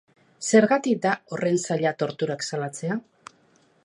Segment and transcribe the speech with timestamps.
[0.51, 2.97] Zergatik da horren zaila torturak salatzea?